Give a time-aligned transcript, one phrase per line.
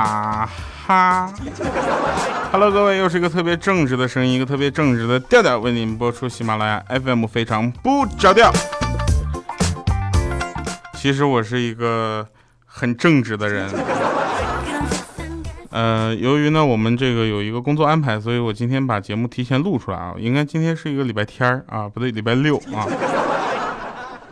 [0.00, 0.48] 啊
[0.86, 1.30] 哈
[2.50, 8.50] ，Hello，各位，又是一个特别正直的声音，一个特别正直的调调，为您播出喜马拉雅 FM，非常不着调。
[10.94, 12.26] 其实我是一个
[12.64, 13.68] 很正直的人。
[15.70, 20.14] 呃，由于呢，我们这个有一个工作安排，所以我今天把节目提前录出来啊。
[20.18, 22.88] 应该今天是一个礼拜天儿啊，不对，礼拜六啊。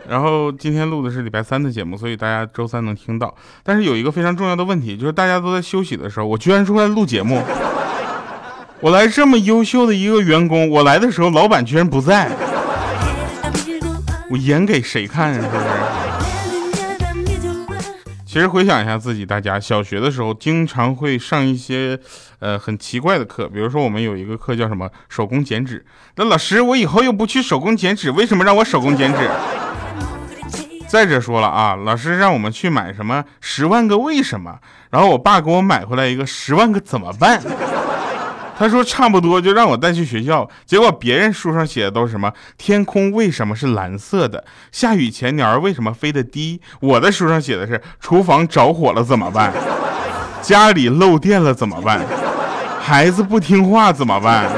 [0.09, 3.35] 然后今天录的是礼拜三的节目，所以大家周三能听到。
[3.62, 7.43] 但是有一个非常重要的问题，就是大家都在休息的时候，我居然出来录节目。
[8.81, 12.31] 我来这么优秀的一个员工，我来的时候老板居然不在，
[14.31, 15.41] 我演给谁看呀？
[15.41, 15.65] 是不是？
[18.25, 21.98] 其实回想一下自己，大家小学的时候经常会上一些，
[22.39, 25.84] 呃，很奇怪的课，比如说我们有一个课叫什么手工剪纸。
[26.17, 29.29] 那老师，我以后又不去手工剪纸，为什么让我手工剪纸？
[30.89, 34.58] 再者说了啊，老师让我们去买什么十万个为什么，
[34.91, 37.41] 然后我爸给我买回来一个十万个怎么办。
[38.58, 49.52] 他说差不多就让我带去学校，结果别人书上写的都是什么天空为什么是蓝色的，下雨前鸟儿为什么飞得低，我的书上写的是厨房着火了怎么办，
[50.42, 52.00] 家里漏电了怎么办，
[52.80, 54.50] 孩子不听话怎么办。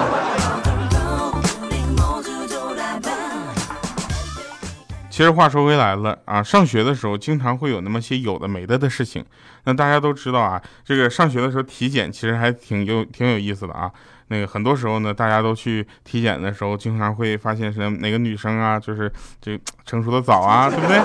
[5.20, 9.22] 其实话说回来了啊，上学的时候经常会有那么些有的没的的事情。
[9.64, 13.92] 那大家都知道啊，这个上学的时候体检其实还挺有挺有意思的啊。
[14.28, 19.12] 那个很多时候呢，大家都去体检的时候，经常会发现是哪个女生啊，就是
[19.42, 20.98] 这成熟的早啊， 对不对？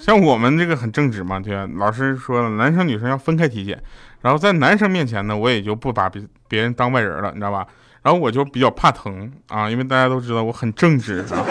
[0.00, 1.68] 像我们这个很正直嘛，对吧？
[1.74, 3.82] 老师说了，男生女生要分开体检。
[4.20, 7.66] 然后在男生面前呢，我也就不把别别人当外人了，你知道吧？
[8.02, 11.44] 然后我就比较怕疼啊，因为大家都知道我很正直啊。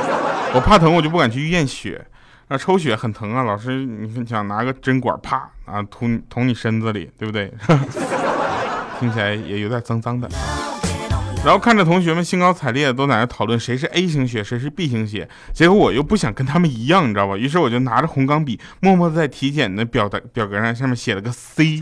[0.54, 2.06] 我怕疼，我就不敢去验血，
[2.48, 3.44] 啊，抽血很疼啊。
[3.44, 7.54] 老师，你想拿个针管啪啊捅捅你身子里，对不对？
[9.00, 10.28] 听起来也有点脏脏的。
[11.46, 17.38] 然后看着同学们兴高采烈的都在那讨论谁是 A 型血，谁是 B 型血，结果我又不想跟他们一样，你知道吧？
[17.38, 21.82] 于是我就拿着红钢笔，默默在体检的表的表格上上面写了个 C。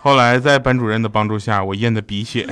[0.00, 2.46] 后来在班主任的帮助下，我验的鼻血。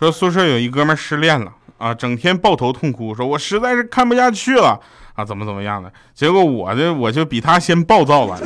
[0.00, 4.80] 说宿舍有一哥们失恋了啊，整天抱头痛哭，说我实在是看不下去了
[5.14, 5.92] 啊，怎么怎么样的？
[6.14, 8.38] 结果我的我就比他先暴躁了，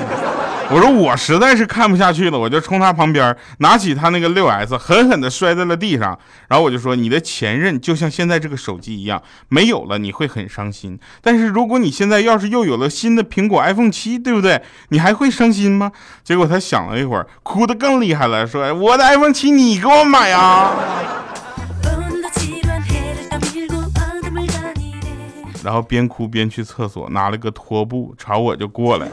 [0.70, 14.60] 我说我实在是看不下去了，我就冲他旁边拿起他那个六 S，狠狠地摔在了地上，然后我就说你的前任就像现在这个手机一样，没有了你会很伤心，但是如果你现在要是又有了新的苹果 iPhone 七，对不对？
[14.88, 15.92] 你还会伤心吗？
[16.24, 20.72] 结果他想了一会儿，哭得更厉害了，说我的 iPhone 七你给我买啊！
[25.64, 29.08] 然后边哭边去厕所，拿了个拖布朝我就过来。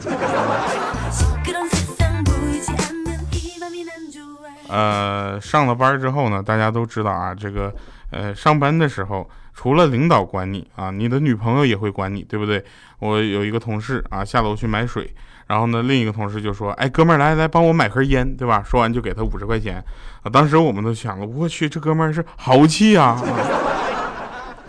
[4.67, 7.73] 呃，上了班之后呢，大家都知道啊，这个
[8.09, 12.63] 呃，上班的时候除了领导管你啊，你的女朋友也会管你，对不对？
[12.99, 15.13] 我有一个同事啊，下楼去买水，
[15.47, 19.83] 然后呢，另一个同事就说：“哎，哥们儿，来来，帮我买盒烟，对吧？”说完就给他五十块钱。
[20.23, 23.21] 啊，当时我们都想了，我去，这哥们儿是豪气啊，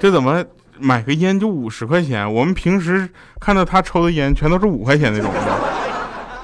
[0.01, 0.45] 这怎么？
[0.83, 3.09] 买个烟就五十块钱，我们平时
[3.41, 5.41] 看到他抽的烟全都是五块钱那种的。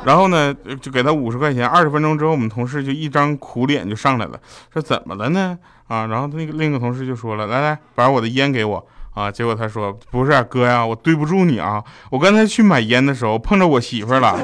[0.04, 1.66] 然后呢，就给他五十块钱。
[1.66, 4.38] 二十分钟之后，我们同事就一张苦脸就上来了，
[4.72, 5.58] 说怎么了呢？
[5.88, 9.30] 啊，然后那个另一个同事就说了，来来，把我的烟给我啊。
[9.30, 14.38] 结果他说，不是哥呀，我对不住你啊，我刚才去买烟的时候碰着我媳妇了，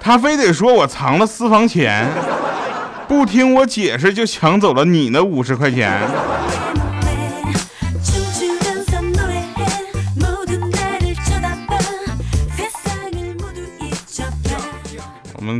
[0.00, 2.10] 他非得说我藏了私房钱，
[3.06, 6.00] 不听我解释就抢走了你那五十块钱。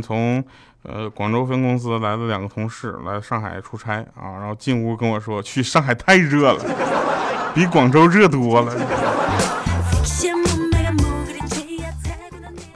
[0.01, 0.43] 从
[0.83, 6.63] 呃广州分公司来了两个同事来上海出差啊，然后进屋跟我说，去上海太热了，
[7.55, 8.73] 比广州热多了。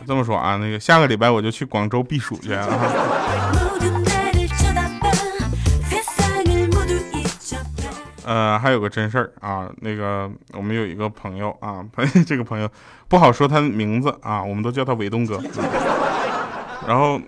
[0.08, 2.68] 这么说啊，那个下个礼拜我就去广州避暑去啊。
[8.26, 12.70] 呃，还有个真事儿啊，那个我们有一个朋友啊，朋 友这个朋友
[13.08, 15.42] 不好说他的名字啊，我们都叫他伟东哥。
[16.90, 17.22] 然后，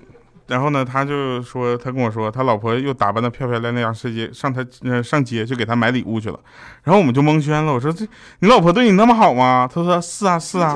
[0.47, 6.39] 然后呢，他就说，他跟我说，他老婆又打扮的漂漂亮亮上街，上他呃上街去给他买礼物去了。
[6.83, 8.03] 然后我们就蒙圈了，我说这
[8.39, 9.69] 你老婆对你那么好吗？
[9.71, 10.75] 他说是啊是啊。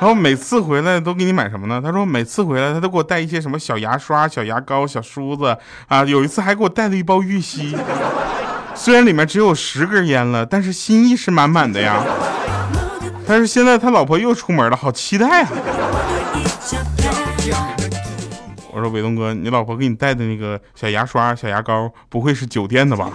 [0.00, 1.80] 然然后每次回来都给你买什么呢？
[1.82, 5.56] 他说每次回来他都给我带一些什么小牙刷、小牙膏、小梳子
[5.88, 7.74] 啊，有一次还给我带了一包玉溪，
[8.74, 12.04] 虽然里面只有十根烟了，但是心意是满满的呀。
[13.26, 15.50] 但是现在他老婆又出门了，好期待啊！
[18.72, 23.10] 我说伟东哥，你老婆给你带的那个小牙刷、小牙膏，不会是酒店的吧？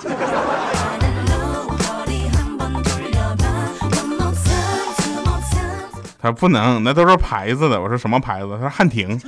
[6.22, 7.82] 他不能，那都是牌子的。
[7.82, 8.50] 我说什么牌子？
[8.52, 9.20] 他说汉庭。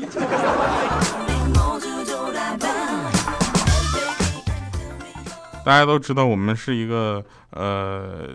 [5.63, 8.29] 大家都知道，我们是一个呃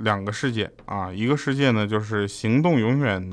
[0.00, 3.30] 两个世界啊，一个世界呢就是行动永远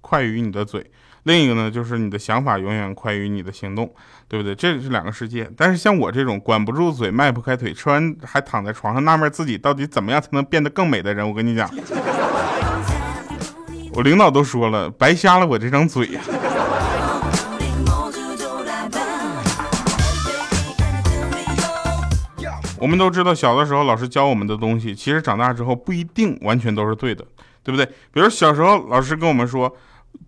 [0.00, 0.90] 快于你的嘴，
[1.24, 3.92] 另一个呢就是你的想法永远快于你的行动，
[4.26, 4.54] 对不对？
[4.54, 5.48] 这是两个世界。
[5.56, 11.70] 但是像我这种管不住嘴、迈不开腿，吃完还躺在床上纳闷自己到底怎么样才能变得更美的人，我跟你讲。
[13.94, 16.20] 我领导都说了，白瞎了我这张嘴呀。
[22.78, 27.24] 我们都知道，小的时候老师教我们的东西，其实长大之后不一定完全都是对的，
[27.62, 27.86] 对不对？
[28.10, 29.72] 比如小时候老师跟我们说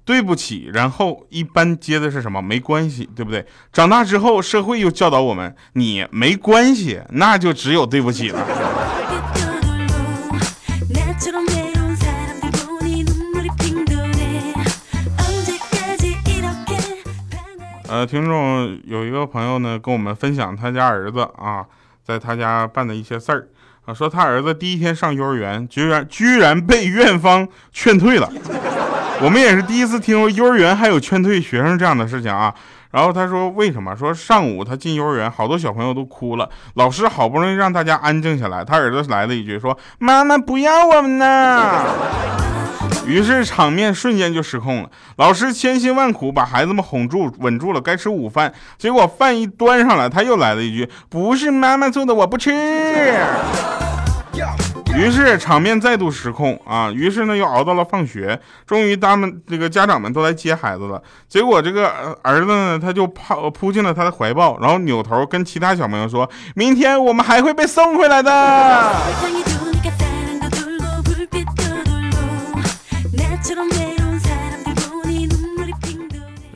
[0.04, 2.42] 对不起，然后一般接的是什么？
[2.42, 3.46] 没关系，对不对？
[3.72, 8.46] 长大之后社会又教导我们，你没关系，那就只有对不起了。
[17.88, 21.64] 呃，听众有一个朋友呢，跟我们分享他家儿子啊，
[22.04, 23.48] 在他家办的一些事儿
[23.86, 28.30] 啊，说他儿子第一天上幼儿园，居然居然被院方劝退了。
[29.20, 32.54] 我们也是第一次听说幼儿园还有劝退学生这样的事情啊。
[32.90, 33.96] 然后他说为什么？
[33.96, 41.84] 说上午他进幼儿园，好多小朋友都哭了，老师好不容易让大家安静下来，他儿子来了一句说：“妈妈不要我们呢。”
[43.04, 44.88] 于是场面瞬间就失控了。
[45.16, 48.52] 老师千辛万苦把孩子们哄住、稳住了，该吃午饭。
[48.78, 52.52] 结果饭一端上来，他又来了一句：“不是妈妈做的，我不吃。”
[54.96, 56.90] 于是场面再度失控啊！
[56.90, 58.40] 于是呢，又熬到了放学。
[58.64, 61.02] 终于，他们这个家长们都来接孩子了。
[61.28, 61.88] 结果这个
[62.22, 68.94] 儿子呢，他就跑扑进了他的怀抱，然后扭头跟其他小朋友说：“明天我们还会被送回来的。”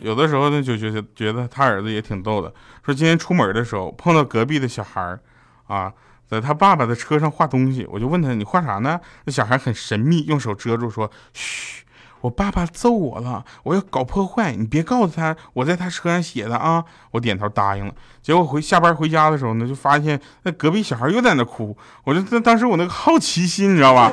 [0.00, 2.50] 有的时候呢，就觉得觉得他儿子也挺逗的。
[2.82, 5.20] 说今天出门的时候碰到隔壁的小孩儿，
[5.66, 5.92] 啊，
[6.30, 7.86] 在他爸爸的车上画东西。
[7.90, 9.00] 我就问他，你画啥呢？
[9.24, 11.84] 那小孩很神秘，用手遮住说：“嘘，
[12.20, 17.92] 我爸爸揍我了，我要搞破坏，你别告诉他我在他车上写的啊。”我点头答应了。
[18.22, 21.76] 结果回下班回家的时候呢，就发现那隔壁小孩又在那哭。
[22.04, 24.12] 我就当时我那个好奇心，你知道吧？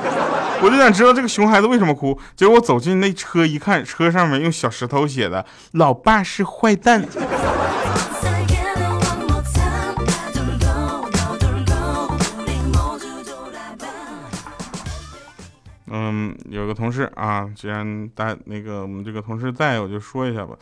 [0.62, 2.18] 我就想知道这个熊孩子为什么哭。
[2.34, 7.06] 结果我走进那车一看，车上面用小石头写的“老爸是坏蛋”。
[15.98, 20.54] 嗯，有个同事啊，既然大那个我们这个同事在，我就说一下吧。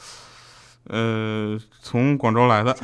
[0.85, 2.77] 呃，从广州来的，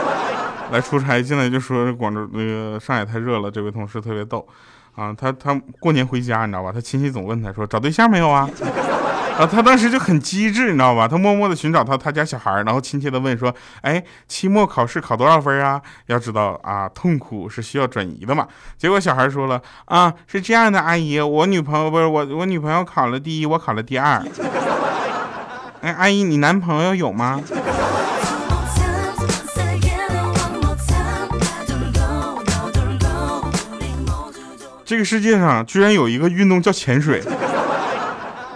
[0.70, 3.50] 来出差进来就说广州那个上海太热了。
[3.50, 4.46] 这位同事特别逗。
[4.94, 6.70] 啊，他他过年回家，你知道吧？
[6.70, 8.46] 他亲戚总问他说找对象没有啊？
[9.38, 11.06] 啊，他当时就很机智，你知道吧？
[11.06, 15.78] 他默默的寻找他他家小孩，然后亲切的问说，哎，期末考试考多少分啊？
[16.06, 18.48] 要知道啊，痛苦是需要转移的嘛。
[18.78, 24.24] 结果小孩说了，啊，是这样的，阿姨，我女朋友不是我，我女朋友考了第一，我考了第二。
[25.82, 27.42] 哎，阿姨，你男朋友有吗？
[34.86, 37.20] 这个世界上居然有一个运动叫潜水，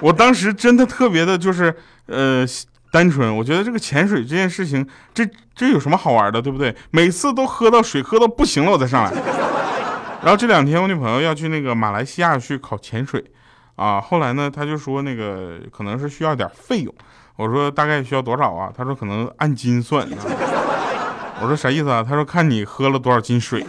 [0.01, 1.75] 我当时真的特别的，就是
[2.07, 2.45] 呃
[2.91, 3.37] 单纯。
[3.37, 6.75] 我觉得这个潜水这件事情，这这有什么好玩的，对不对？
[6.91, 9.13] 每次都喝到水喝到不行了，我再上来。
[10.23, 13.25] 然后这两天我女朋友要去那个马来西亚去考潜水，
[13.77, 16.95] 啊，后来呢，他就说那个可能是需要点费用。
[17.37, 18.71] 我说大概需要多少啊？
[18.77, 20.07] 他说可能按斤算。
[21.41, 22.05] 我说啥意思啊？
[22.07, 23.65] 他说看你喝了多少斤水。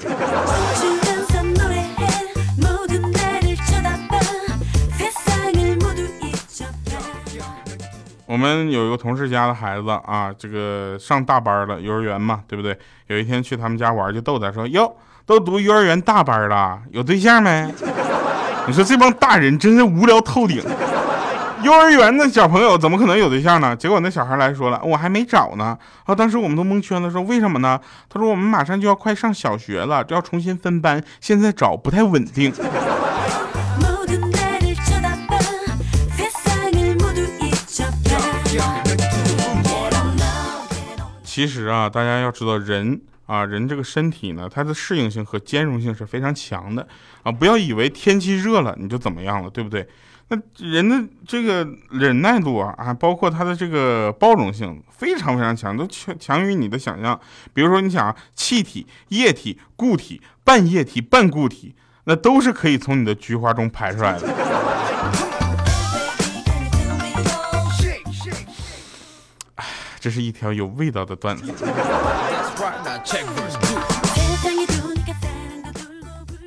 [8.32, 12.78] 我们有一个同事家的孩子啊，这个上大班了，幼儿园嘛，对不对？
[13.08, 14.90] 有一天去他们家玩，就逗他说：“哟，
[15.26, 17.70] 都读幼儿园大班了，有对象没？”
[18.68, 20.64] 你说这帮大人真是无聊透顶。
[21.62, 23.76] 幼儿园的小朋友怎么可能有对象呢？
[23.76, 32.54] 结果那小孩来说了：“我还没找呢。”啊，当时我们都蒙圈了，说：“为什么呢？”他说：“我们马上就要快上小学了，要重新分班，现在找不太稳定。”
[41.32, 43.00] 其实啊，大家要知道人。
[43.26, 46.86] 啊，人这个身体呢，它的适应性和兼容性是非常强的
[47.24, 47.32] 啊！
[47.32, 49.88] 不要以为天气热了你就怎么样了，对不对？
[50.28, 57.18] 那人的这个忍耐度啊，啊，包括他的这个包容性非常非常强，都强强于你的想象。
[57.54, 61.74] 比如说，你想啊，气体、液体、固体、半液体、半固体，
[62.04, 65.31] 那都是可以从你的菊花中排出来的。
[70.02, 71.54] 这是一条有味道的段子。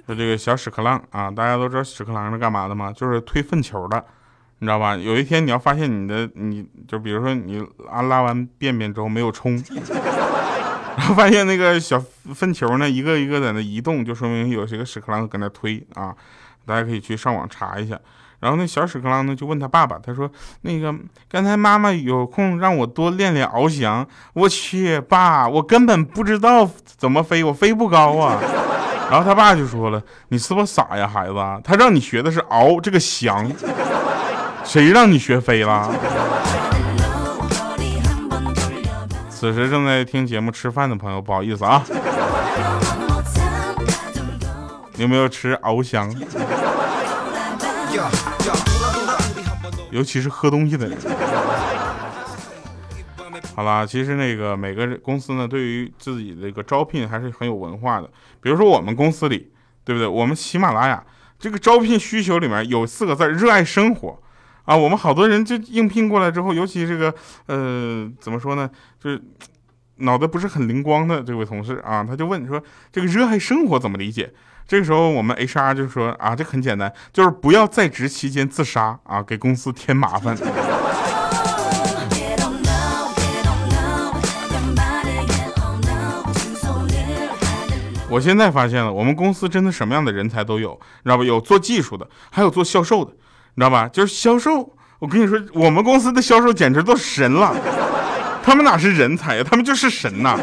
[0.04, 2.92] 说这个小屎壳郎啊，大家都知道屎壳郎是干嘛的吗？
[2.92, 4.04] 就是推粪球的，
[4.58, 4.96] 你知道吧？
[4.96, 9.54] 有一天你要发现你的，你就比如说你啊拉完便便之后没有冲，
[10.98, 12.02] 然后发现那个小
[12.34, 16.12] 粪球呢一个一个在那移动，就说明有些个屎壳郎搁那推啊。
[16.66, 17.96] 大家可以去上网查一下。
[18.44, 20.94] 然后那小屎壳郎呢，就问他爸爸，他说：“那个
[21.30, 28.38] 刚才妈妈有空让我多练练翱翔，我去，爸，我根本不知道怎么飞，我飞不高啊。”
[29.10, 31.34] 然后他爸就说了：“你是不是傻呀，孩子？
[31.64, 33.50] 他让你学的是翱这个翔，
[34.62, 35.90] 谁让你学飞了？”
[39.30, 41.82] 此时正在听节目吃饭的朋友，不好意思啊，
[44.98, 46.14] 有没有吃翱翔？
[49.94, 50.98] 尤其是喝东西的人。
[53.54, 58.10] 好啦，其实那个每个公司呢，对于自己的一个招聘还是很有文化的。
[58.40, 59.52] 比如说我们公司里，
[59.84, 60.08] 对不对？
[60.08, 61.06] 我们喜马拉雅
[61.38, 64.20] 这个招聘需求里面有四个字：热爱生活。
[64.64, 67.14] 啊，我们好多人就应聘过来之后，尤其这个
[67.46, 68.68] 呃，怎么说呢？
[68.98, 69.22] 就是
[69.98, 72.60] 脑袋不是很灵光的这位同事啊，他就问说
[72.90, 74.34] ：“这个热爱生活怎么理解？”
[74.66, 80.34] 这个时候，我们 HR 就说啊，这很简单，就是不要在职期间自杀啊，给公司添麻烦。
[88.08, 91.24] 我现在发现了，我们公司真的什么样的人才都有，你知道吧？
[91.24, 93.10] 有做技术的，还有做销售的，
[93.56, 93.86] 你知道吧？
[93.88, 97.54] 就是销售，我跟你说，我们公司的销售简直都神了，
[98.42, 99.44] 他们哪是人才呀？
[99.46, 100.38] 他们就是神呐！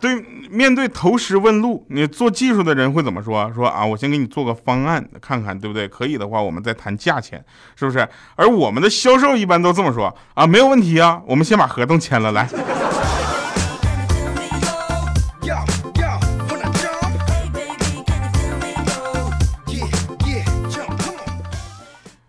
[0.00, 0.24] 对。
[0.52, 3.50] 面对投石问路，你做技术的人会怎么说？
[3.54, 5.88] 说啊，我先给你做个方案，看看对不对？
[5.88, 7.42] 可以的话，我们再谈价钱，
[7.74, 8.06] 是不是？
[8.36, 12.46] 而我们的销售一般都这么说啊，没有问题啊，我们先把合同签了，来。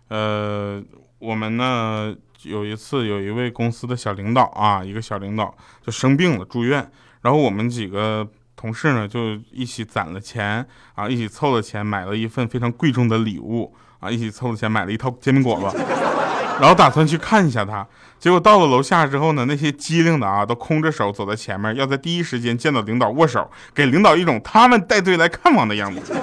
[0.08, 0.82] 呃，
[1.18, 2.14] 我们呢
[2.44, 5.54] 有一次有一位公司的小领导啊，一个小领导
[5.84, 6.90] 就生病了，住院。
[7.24, 10.64] 然后我们几个同事呢，就一起攒了钱
[10.94, 15.78] 啊，一起凑了钱买了一份非常贵重的礼物啊，一起凑了钱买了一套煎饼果子，
[16.60, 17.86] 然后打算去看一下他。
[18.20, 26.14] 结果到了楼下之后呢，那些机灵的啊，都空着手走在前面，要在第一时间见到领导握手，给领导一种他们带队来看望的样子。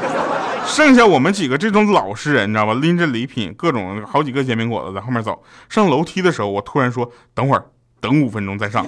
[0.67, 2.75] 剩下我们几个这种老实人，你知道吧？
[2.75, 5.43] 拎着礼品，各种好几个煎饼果子在后面走。
[5.67, 7.65] 上楼梯的时候，我突然说：“等会儿，
[8.00, 8.86] 等五分钟再上。”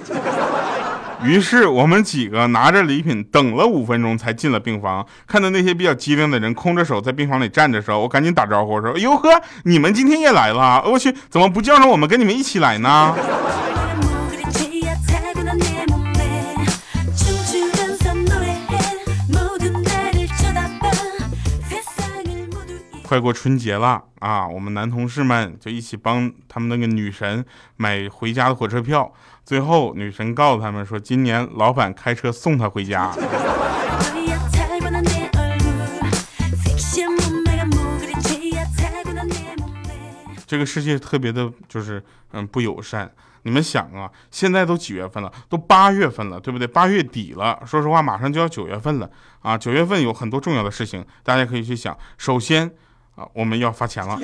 [1.24, 5.06] 于是我们几个拿着礼品等了五分钟才进了病房。
[5.26, 9.28] 看到那些比较机灵的人空着手在病房里站着的时候，我赶紧打招呼说：“哎呦呵，
[9.64, 10.82] 你们今天也来了？
[10.84, 13.14] 我去，怎么不叫上我们跟你们一起来呢？”
[23.02, 24.48] 快过春节了啊！
[24.48, 27.44] 我们男同事们就一起帮他们那个女神
[27.76, 29.12] 买回家的火车票。
[29.44, 33.14] 最后，女神告诉他们说，今年老板开车送她回家。
[40.46, 43.10] 这个世界特别的，就是嗯不友善。
[43.42, 45.30] 你们想啊，现在都几月份了？
[45.50, 46.66] 都八月份了，对不对？
[46.66, 47.60] 八月底了。
[47.66, 49.10] 说实话，马上就要九月份了
[49.42, 49.58] 啊！
[49.58, 51.96] 九月份有很多重要的事情，大家可以去想。
[52.16, 52.70] 首先。
[53.16, 54.18] 啊，我们要发钱了，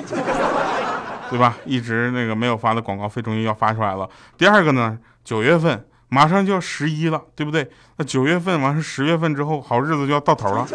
[1.31, 1.57] 对吧？
[1.65, 4.07] 一直那个没有发的广告费终于要发出来了。
[4.37, 7.67] 第二个呢，九月份马上就要十一了，对不对？
[7.95, 10.67] 那九月份完是十月份之后，好日子就要到头了。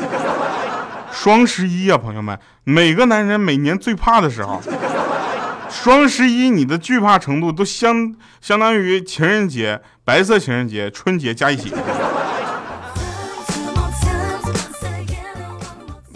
[1.13, 4.61] 双十一啊，朋友们，每个男人每年最怕的时候，
[5.69, 11.73] 双十一你的惧怕程度都相相当于情人节、白色情人节、春节加一起。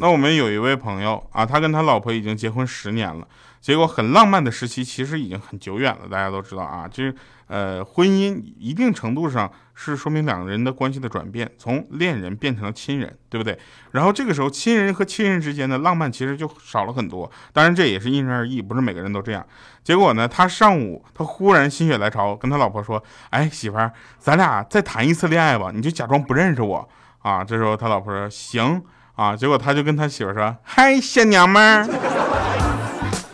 [0.01, 3.29] 那我们有一位朋友啊，他跟他老婆已经结婚十年了，
[3.61, 6.09] 结果很浪漫的时期其实已经很久远了。
[6.11, 7.15] 大家都知道啊，就是
[7.49, 13.59] 呃，婚姻一定程度上是说明两个人的关系的转变，从恋人变成了亲人，对不对？
[13.91, 17.31] 然后这个时候，亲人和亲人之间的浪漫其实就少了很多。
[17.53, 19.45] 当然，这也是因人而异，不是每个人都这样。
[19.85, 26.89] 结果呢，他上午他忽然心血来潮，跟他老婆说：“哎，媳妇儿，咱俩再谈一次恋爱吧，你就假装不认识我
[27.19, 28.83] 啊。”这时候他老婆说：“行
[29.17, 31.87] 啊。”结果他就跟他媳妇说：“嗨，小娘们儿。”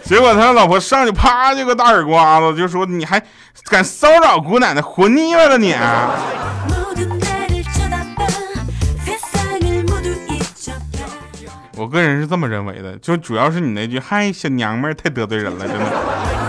[0.04, 3.20] 结果他老婆上去啪就个大耳刮子，就说：“你还
[3.70, 5.74] 敢骚扰姑奶奶，活腻歪了你！”
[11.78, 16.45] 我个人是这么认为的，就主要是你那句“嗨，小娘们儿”太得罪人了，真的。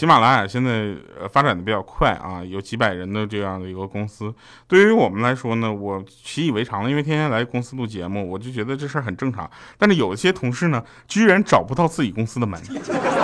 [0.00, 4.32] 喜马拉雅现在呃发展的比较快啊，有几百人的这样的一个公司。
[4.66, 9.50] 对于我们来说呢，我习以为常了，因为天天来公司录节目，我就觉得这事儿很正常。
[9.76, 12.58] 但是有一些同事呢，居然找不到自己公司的门，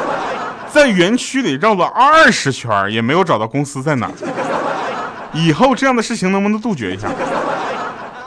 [0.69, 4.11] 在园区里绕了二十圈也没有找到公司在哪。
[5.33, 7.09] 以后这样的事情能不能杜绝一下？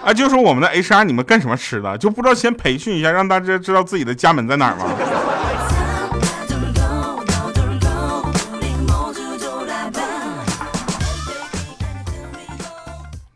[0.03, 1.95] 啊，就说我们的 HR，你们干什么吃的？
[1.99, 4.85] 就不知道先培训一下，让大家知道自己的家门在哪儿吗？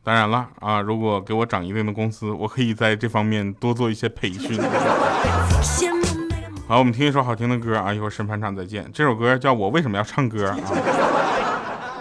[0.05, 4.59] 当然了啊，如果给我涨一定的工资，我可以在这方面多做一些培训。
[6.67, 8.85] 好，我们听一首好听的歌啊，一会儿审判长再见。
[8.93, 10.57] 这首歌叫我为什么要唱歌啊？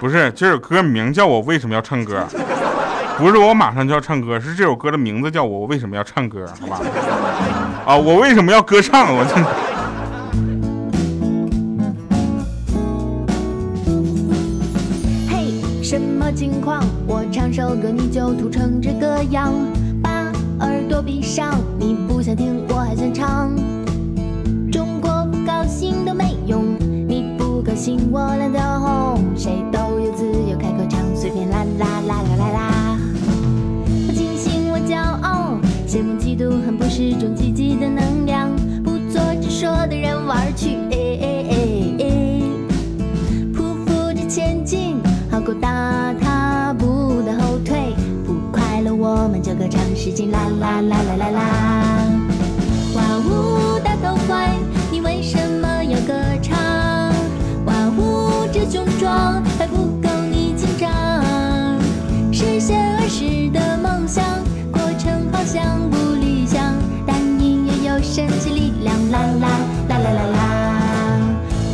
[0.01, 2.27] 不是，这首歌名叫我为什么要唱歌？
[3.19, 6.45] 不是我马上就要唱歌，是这首歌的名字叫我为什么要唱歌？
[6.61, 6.81] 好吧？
[7.87, 9.15] 啊，我为什么要歌唱？
[9.15, 9.72] 我真。
[15.93, 16.83] 什么情况？
[17.07, 19.53] 我唱首歌你就吐成这个样，
[20.03, 23.55] 把耳朵闭上，你不想听我还想唱。
[24.73, 26.65] 中国不高兴都没用，
[27.07, 29.23] 你不高兴我脸都红。
[29.37, 32.99] 谁都有自由开口唱，随便啦啦啦啦啦啦。
[34.09, 38.51] 我庆幸我骄傲，羡慕嫉妒恨不是种积极的能量，
[38.83, 40.82] 不做只说的人玩去。
[48.85, 51.41] 了我们就歌唱，使劲啦啦啦啦啦啦！
[52.95, 54.55] 哇呜大头怪，
[54.91, 56.57] 你为什么要歌唱？
[57.67, 60.91] 哇呜这雄壮还不够你紧张，
[62.33, 64.25] 实现儿时的梦想，
[64.73, 66.75] 过程好像不理想，
[67.07, 69.49] 但音乐有神奇力量，啦啦
[69.89, 70.39] 啦啦啦啦！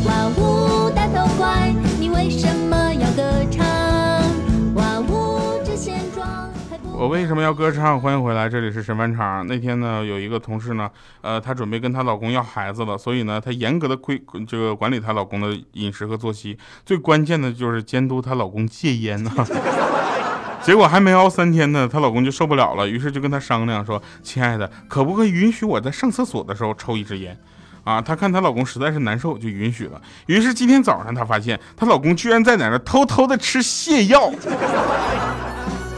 [0.05, 2.58] 哇呜大头怪，你为什么
[6.99, 7.97] 我为什么要歌唱？
[7.97, 9.47] 欢迎回来，这里是神饭场。
[9.47, 19.47] 那天呢，有一个同事呢，呃，她准备跟她老公要孩子了，所以呢，她严格的规这个管理她老公的饮食和作息，最关键的就是监督她老公戒烟啊。
[20.61, 27.39] 结果还没熬三天呢，她老公就受不了了，于是就跟她商量说：“亲爱的，可不可以允许我在上厕所的时候抽一支烟？”
[27.85, 30.01] 啊，她看她老公实在是难受，就允许了。
[30.25, 34.29] 于是今天早上她发现，她老公居然在那偷偷的吃泻药。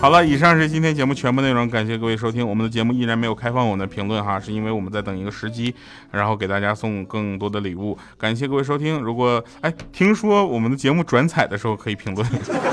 [0.01, 2.45] 好了，以上是今天节目全部内容，感谢各位收听。
[2.45, 5.75] 我们的节目依然没有开放我们的评论哈，是因为我们在等一个时机，
[6.09, 7.95] 然后给大家送更多的礼物。
[8.17, 8.99] 感谢各位收听。
[8.99, 12.27] 如果哎，听说我们的节目转采的时候可以评论。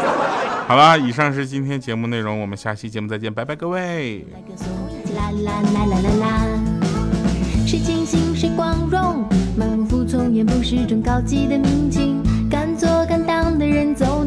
[0.66, 4.24] 好了，以上是今天节目内容，我们下期节目再见，拜拜，各位。
[7.66, 9.28] 谁清醒谁光荣，
[9.60, 14.17] 盲目服从也不是种高级的民警，敢做敢当的人走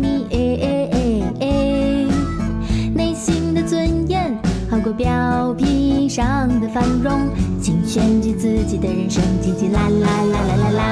[6.11, 7.29] 上的繁荣，
[7.61, 10.83] 请选择自己的人生，叽叽啦啦啦啦啦啦。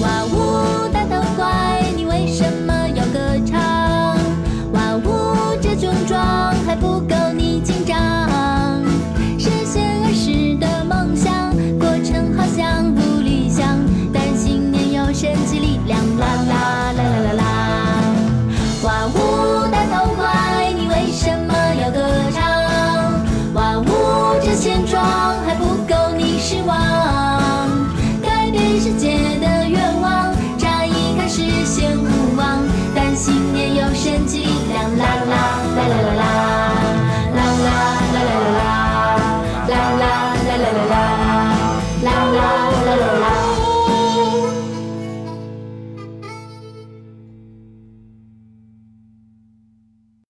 [0.00, 1.75] 哇呜大头怪，